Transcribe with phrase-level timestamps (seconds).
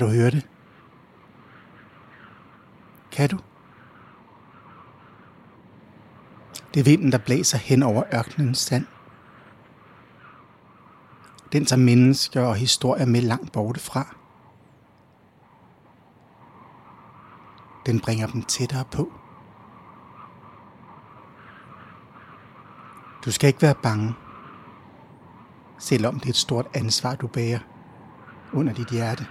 [0.00, 0.46] Kan du høre det?
[3.12, 3.38] Kan du?
[6.74, 8.86] Det er vinden, der blæser hen over ørkenens sand.
[11.52, 14.16] Den tager mennesker og historier med langt borte fra.
[17.86, 19.12] Den bringer dem tættere på.
[23.24, 24.14] Du skal ikke være bange,
[25.78, 27.58] selvom det er et stort ansvar, du bærer
[28.52, 29.26] under dit hjerte.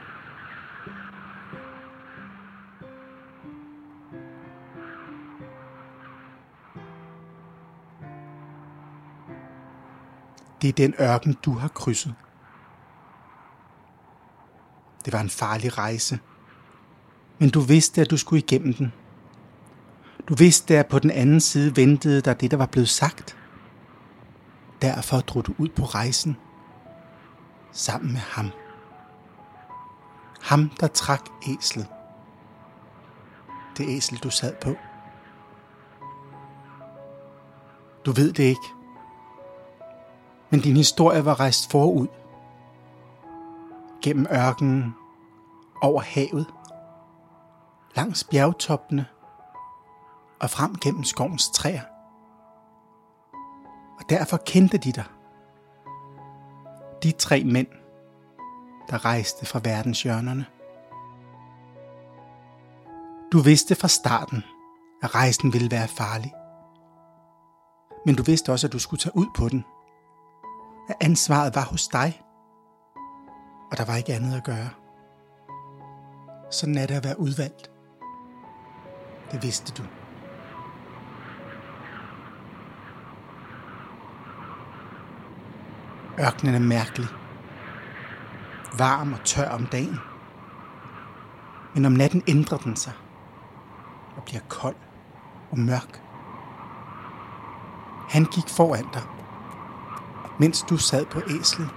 [10.62, 12.16] Det er den ørken, du har krydset.
[15.05, 16.20] Det var en farlig rejse,
[17.40, 18.94] men du vidste, at du skulle igennem den.
[20.29, 23.38] Du vidste, at på den anden side ventede der det, der var blevet sagt.
[24.82, 26.38] Derfor drog du ud på rejsen
[27.71, 28.49] sammen med ham.
[30.41, 31.88] Ham, der trak æslet.
[33.77, 34.76] Det æsel, du sad på.
[38.05, 38.79] Du ved det ikke.
[40.49, 42.07] Men din historie var rejst forud.
[44.01, 44.95] Gennem ørkenen,
[45.81, 46.45] over havet,
[47.95, 49.05] langs bjergtoppene
[50.41, 51.81] og frem gennem skovens træer.
[53.99, 55.05] Og derfor kendte de dig.
[57.03, 57.67] De tre mænd,
[58.89, 60.45] der rejste fra verdenshjørnerne.
[63.31, 64.44] Du vidste fra starten,
[65.03, 66.33] at rejsen ville være farlig.
[68.05, 69.66] Men du vidste også, at du skulle tage ud på den.
[70.90, 72.22] At ansvaret var hos dig.
[73.72, 74.69] Og der var ikke andet at gøre.
[76.51, 77.72] Sådan er det at være udvalgt.
[79.31, 79.84] Det vidste du.
[86.19, 87.07] Ørkenen er mærkelig.
[88.77, 90.00] Varm og tør om dagen.
[91.75, 92.94] Men om natten ændrer den sig
[94.17, 94.75] og bliver kold
[95.51, 96.01] og mørk.
[98.09, 99.03] Han gik foran dig,
[100.39, 101.69] mens du sad på æslet.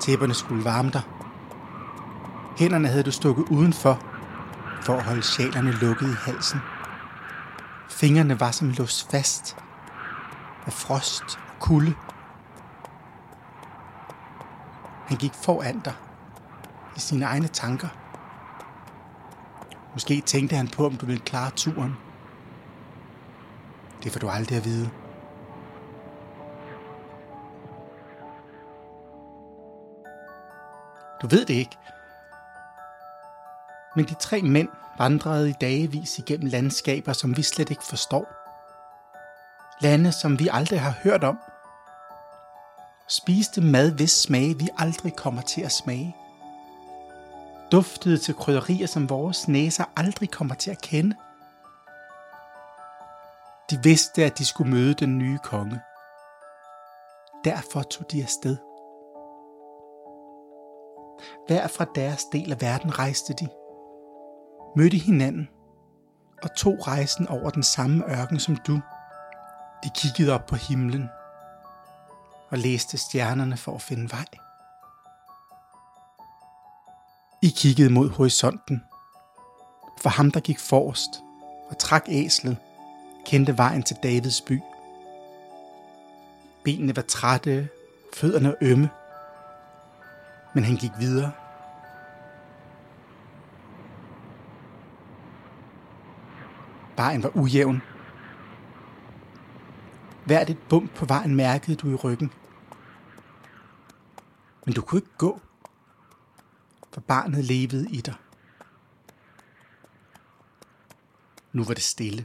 [0.00, 1.02] Tæpperne skulle varme dig.
[2.58, 4.00] Hænderne havde du stukket udenfor,
[4.82, 6.60] for at holde sjalerne lukket i halsen.
[7.90, 9.56] Fingrene var som låst fast
[10.66, 11.94] af frost og kulde.
[15.06, 15.94] Han gik foran dig
[16.96, 17.88] i sine egne tanker.
[19.92, 21.96] Måske tænkte han på, om du ville klare turen.
[24.02, 24.90] Det får du aldrig at vide.
[31.22, 31.78] Du ved det ikke.
[33.96, 34.68] Men de tre mænd
[34.98, 38.26] vandrede i dagevis igennem landskaber, som vi slet ikke forstår.
[39.80, 41.38] Lande, som vi aldrig har hørt om.
[43.08, 46.16] Spiste mad, hvis smage vi aldrig kommer til at smage.
[47.72, 51.16] Duftede til krydderier, som vores næser aldrig kommer til at kende.
[53.70, 55.80] De vidste, at de skulle møde den nye konge.
[57.44, 58.71] Derfor tog de afsted.
[61.46, 63.48] Hver fra deres del af verden rejste de.
[64.76, 65.48] Mødte hinanden
[66.42, 68.80] og tog rejsen over den samme ørken som du.
[69.84, 71.08] De kiggede op på himlen
[72.50, 74.24] og læste stjernerne for at finde vej.
[77.42, 78.82] I kiggede mod horisonten,
[80.00, 81.10] for ham der gik forrest
[81.70, 82.56] og trak æslet,
[83.26, 84.60] kendte vejen til Davids by.
[86.64, 87.68] Benene var trætte,
[88.14, 88.90] fødderne ømme,
[90.54, 91.32] men han gik videre.
[96.96, 97.82] Vejen var ujævn.
[100.24, 102.32] Hvert et bump på vejen mærkede du i ryggen.
[104.66, 105.40] Men du kunne ikke gå,
[106.92, 108.14] for barnet levede i dig.
[111.52, 112.24] Nu var det stille.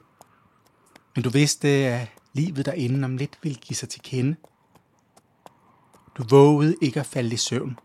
[1.16, 4.36] Men du vidste, at livet derinde om lidt ville give sig til kende.
[6.18, 7.80] Du vågede ikke at falde i søvn.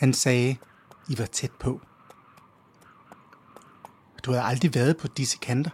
[0.00, 0.56] Han sagde,
[1.08, 1.80] I var tæt på.
[4.24, 5.70] Du havde aldrig været på disse kanter.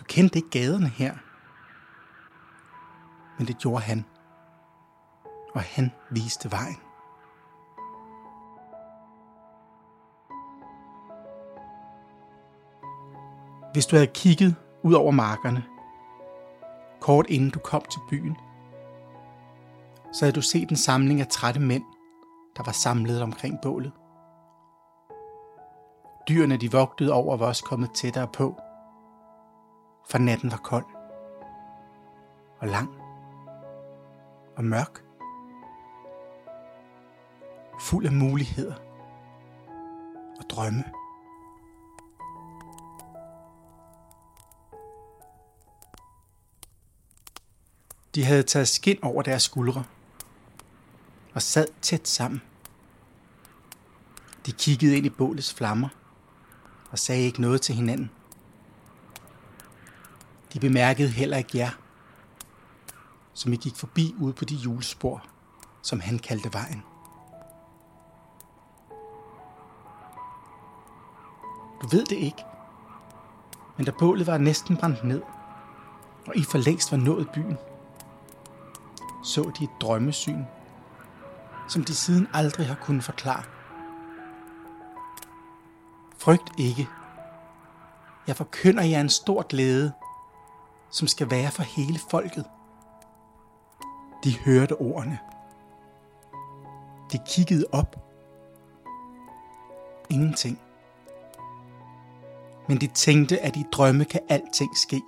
[0.00, 1.14] Du kendte ikke gaderne her.
[3.38, 4.04] Men det gjorde han.
[5.54, 6.76] Og han viste vejen.
[13.72, 15.64] Hvis du havde kigget ud over markerne,
[17.00, 18.36] kort inden du kom til byen,
[20.12, 21.84] så havde du set en samling af trætte mænd,
[22.56, 23.92] der var samlet omkring bålet.
[26.28, 28.60] Dyrene de vogtede over var også kommet tættere på,
[30.10, 30.84] for natten var kold
[32.60, 32.90] og lang
[34.56, 35.06] og mørk.
[37.80, 38.74] fuld af muligheder
[40.38, 40.84] og drømme.
[48.14, 49.84] De havde taget skin over deres skuldre
[51.34, 52.42] og sad tæt sammen.
[54.46, 55.88] De kiggede ind i bålets flammer
[56.90, 58.10] og sagde ikke noget til hinanden.
[60.52, 61.70] De bemærkede heller ikke jer,
[63.34, 65.26] som I gik forbi ude på de julespor,
[65.82, 66.82] som han kaldte vejen.
[71.82, 72.44] Du ved det ikke,
[73.76, 75.22] men da bålet var næsten brændt ned,
[76.26, 77.56] og I for længst var nået byen,
[79.24, 80.42] så de et drømmesyn,
[81.68, 83.42] som de siden aldrig har kunnet forklare.
[86.26, 86.88] Frygt ikke.
[88.26, 89.92] Jeg forkynder jer en stor glæde,
[90.90, 92.44] som skal være for hele folket.
[94.24, 95.18] De hørte ordene.
[97.12, 97.96] De kiggede op.
[100.10, 100.60] Ingenting.
[102.68, 105.02] Men de tænkte, at i drømme kan alting ske.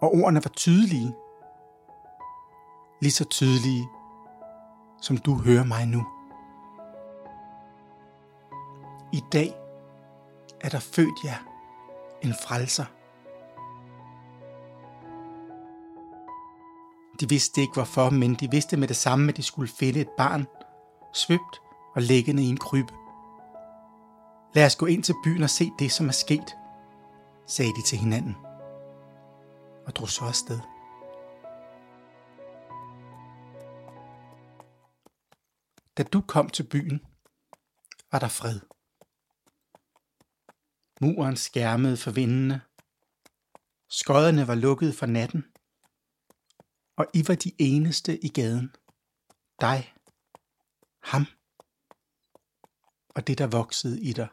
[0.00, 1.14] Og ordene var tydelige.
[3.00, 3.88] Lige så tydelige,
[5.00, 6.06] som du hører mig nu.
[9.12, 9.54] I dag
[10.60, 11.36] er der født jer
[12.22, 12.84] en frelser.
[17.20, 20.08] De vidste ikke hvorfor, men de vidste med det samme, at de skulle finde et
[20.16, 20.46] barn,
[21.14, 21.60] svøbt
[21.94, 22.90] og liggende i en kryb.
[24.54, 26.56] Lad os gå ind til byen og se det, som er sket,
[27.46, 28.36] sagde de til hinanden,
[29.86, 30.60] og drog så afsted.
[35.96, 37.00] Da du kom til byen,
[38.12, 38.71] var der fred.
[41.02, 42.60] Muren skærmede for vindene.
[43.90, 45.44] Skodderne var lukket for natten.
[46.96, 48.70] Og I var de eneste i gaden.
[49.60, 49.94] Dig,
[51.02, 51.26] ham
[53.08, 54.28] og det, der voksede i dig.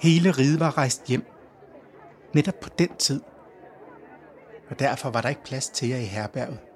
[0.00, 1.24] Hele riget var rejst hjem,
[2.34, 3.22] netop på den tid,
[4.70, 6.75] og derfor var der ikke plads til jer i herberget.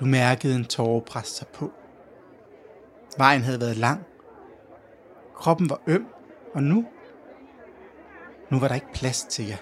[0.00, 1.72] Du mærkede en tårer presse sig på.
[3.18, 4.04] Vejen havde været lang.
[5.34, 6.06] Kroppen var øm,
[6.54, 6.84] og nu?
[8.50, 9.56] Nu var der ikke plads til jer.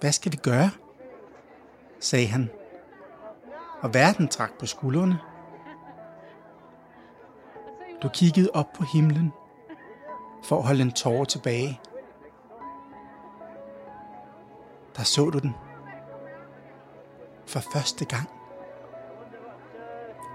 [0.00, 0.70] Hvad skal vi gøre?
[2.00, 2.50] sagde han.
[3.80, 5.18] Og verden trak på skuldrene.
[8.02, 9.32] Du kiggede op på himlen
[10.44, 11.80] for at holde en tårer tilbage.
[14.96, 15.54] Der så du den.
[17.46, 18.41] For første gang.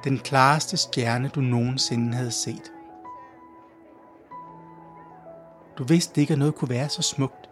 [0.04, 2.72] Den klareste stjerne, du nogensinde havde set.
[5.78, 7.50] Du vidste ikke, at noget kunne være så smukt,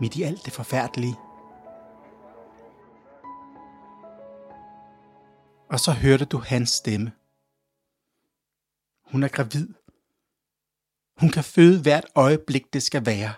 [0.00, 1.16] midt i alt det forfærdelige.
[5.70, 7.12] Og så hørte du hans stemme.
[9.10, 9.68] Hun er gravid.
[11.20, 13.32] Hun kan føde hvert øjeblik, det skal være.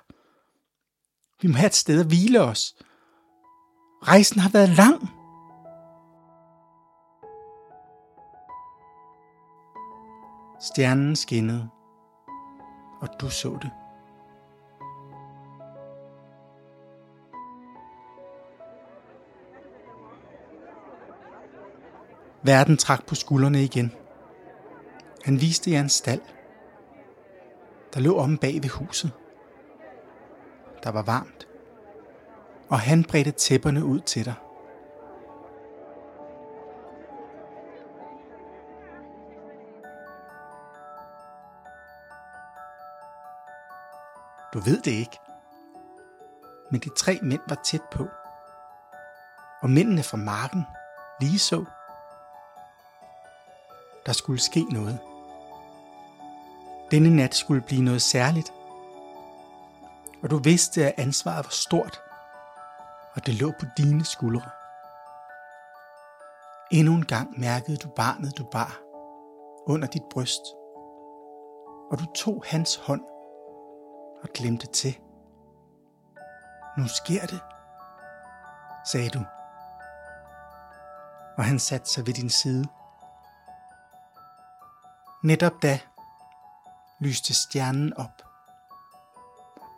[1.41, 2.75] Vi må have et sted at hvile os.
[4.03, 5.24] Rejsen har været lang.
[10.65, 11.69] Stjernen skinnede,
[13.01, 13.71] og du så det.
[22.43, 23.93] Verden trak på skuldrene igen.
[25.25, 26.21] Han viste jer en stald,
[27.95, 29.13] der lå om bag ved huset.
[30.83, 31.49] Der var varmt,
[32.69, 34.35] og han bredte tæpperne ud til dig.
[44.55, 45.19] Du ved det ikke.
[46.71, 48.09] Men de tre mænd var tæt på.
[49.63, 50.63] Og mændene fra marken
[51.21, 51.65] lige så.
[54.07, 54.99] Der skulle ske noget.
[56.91, 58.53] Denne nat skulle blive noget særligt.
[60.23, 62.03] Og du vidste, at ansvaret var stort,
[63.15, 64.51] og det lå på dine skuldre.
[66.71, 68.81] Endnu en gang mærkede du barnet, du bar
[69.67, 70.43] under dit bryst,
[71.91, 73.14] og du tog hans hånd
[74.25, 74.99] og glemte til.
[76.79, 77.41] Nu sker det,
[78.87, 79.25] sagde du.
[81.37, 82.65] Og han satte sig ved din side.
[85.25, 85.81] Netop da
[87.01, 88.23] lyste stjernen op.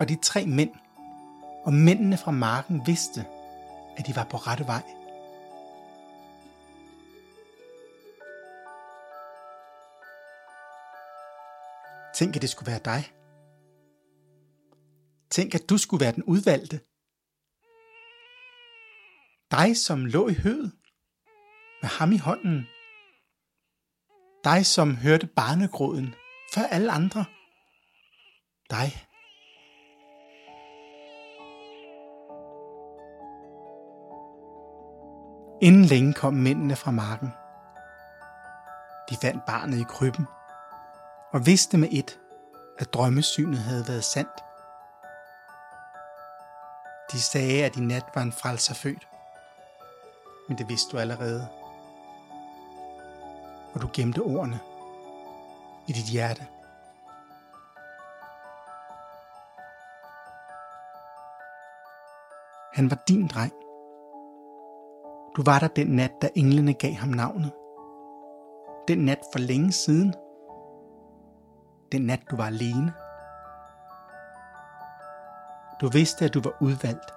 [0.01, 0.71] Og de tre mænd
[1.65, 3.27] og mændene fra marken vidste,
[3.97, 4.83] at de var på rette vej.
[12.15, 13.13] Tænk, at det skulle være dig.
[15.31, 16.81] Tænk, at du skulle være den udvalgte.
[19.51, 20.73] Dig, som lå i høet,
[21.83, 22.67] med ham i hånden.
[24.45, 26.15] Dig, som hørte barnegråden
[26.55, 27.25] før alle andre.
[28.71, 29.07] Dig.
[35.63, 37.29] Inden længe kom mændene fra marken.
[39.11, 40.27] De fandt barnet i krybben
[41.33, 42.21] og vidste med et,
[42.79, 44.43] at drømmesynet havde været sandt.
[47.17, 49.09] De sagde, at i nat var en frelser født.
[50.49, 51.49] Men det vidste du allerede.
[53.75, 54.61] Og du gemte ordene
[55.87, 56.47] i dit hjerte.
[62.75, 63.53] Han var din dreng.
[65.37, 67.53] Du var der den nat, da englene gav ham navnet.
[68.89, 70.15] Den nat for længe siden.
[71.93, 72.93] Den nat, du var alene.
[75.81, 77.11] Du vidste, at du var udvalgt.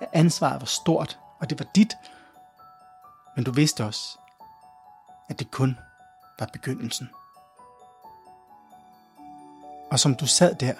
[0.00, 1.96] At ansvaret var stort, og det var dit.
[3.36, 4.18] Men du vidste også,
[5.28, 5.78] at det kun
[6.38, 7.10] var begyndelsen.
[9.90, 10.74] Og som du sad der,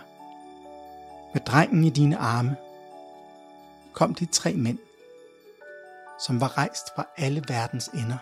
[1.35, 2.56] med drengen i dine arme,
[3.92, 4.78] kom de tre mænd,
[6.26, 8.18] som var rejst fra alle verdens ender.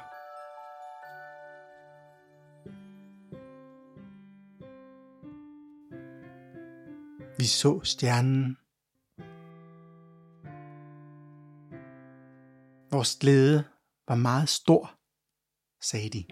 [7.39, 8.57] Vi så stjernen.
[12.97, 13.65] Vores glæde
[14.09, 14.99] var meget stor,
[15.81, 16.25] sagde de.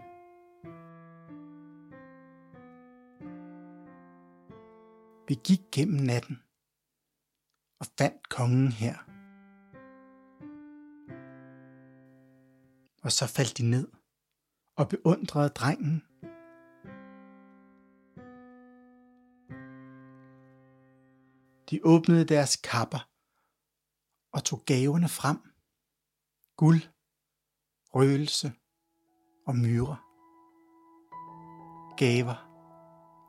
[5.28, 6.36] Vi gik gennem natten
[7.80, 8.96] og fandt kongen her.
[13.02, 13.88] Og så faldt de ned
[14.76, 16.02] og beundrede drengen.
[21.70, 23.10] De åbnede deres kapper
[24.32, 25.53] og tog gaverne frem.
[26.56, 26.82] Guld,
[27.94, 28.52] røgelse
[29.46, 29.96] og myre.
[31.96, 32.48] Gaver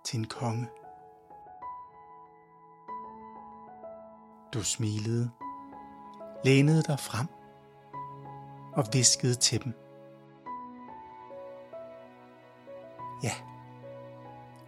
[0.05, 0.67] til en konge.
[4.53, 5.31] Du smilede,
[6.43, 7.27] lænede dig frem
[8.73, 9.73] og viskede til dem.
[13.23, 13.33] Ja,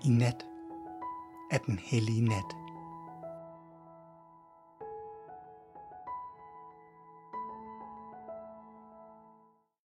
[0.06, 0.46] i nat
[1.52, 2.67] er den hellige nat.